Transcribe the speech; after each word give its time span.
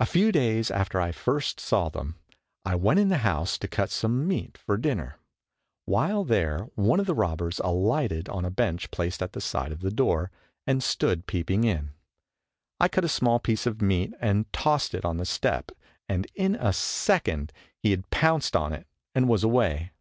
A 0.00 0.04
few 0.04 0.32
days 0.32 0.70
after 0.70 1.00
I 1.00 1.12
first 1.12 1.60
saw 1.60 1.88
them, 1.88 2.16
I 2.66 2.74
went 2.74 3.00
in 3.00 3.08
the 3.08 3.16
house 3.24 3.56
to 3.56 3.66
cut 3.66 3.88
some 3.88 4.28
meat 4.28 4.58
for 4.58 4.76
dinner; 4.76 5.16
while 5.86 6.24
there 6.24 6.68
one 6.74 7.00
of 7.00 7.06
the 7.06 7.14
robbers 7.14 7.58
alighted 7.60 8.28
on 8.28 8.44
a 8.44 8.50
bench 8.50 8.90
placed 8.90 9.22
at 9.22 9.32
the 9.32 9.40
side 9.40 9.72
of 9.72 9.80
the 9.80 9.90
door, 9.90 10.30
and 10.66 10.82
stood 10.82 11.26
peeping 11.26 11.64
in. 11.64 11.92
I 12.78 12.88
cut 12.88 13.06
a 13.06 13.08
small 13.08 13.38
piece 13.40 13.64
of 13.64 13.80
meat 13.80 14.12
and 14.20 14.52
tossed 14.52 14.92
it 14.92 15.06
on 15.06 15.16
the 15.16 15.24
step 15.24 15.72
and 16.06 16.26
in 16.34 16.54
a 16.56 16.74
second 16.74 17.50
he 17.78 17.92
had 17.92 18.10
pounced 18.10 18.54
on 18.56 18.74
it 18.74 18.86
and 19.14 19.26
was 19.26 19.42
away. 19.42 19.92